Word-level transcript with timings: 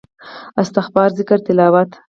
استغفار 0.61 1.09
ذکر 1.19 1.37
تلاوت 1.47 1.89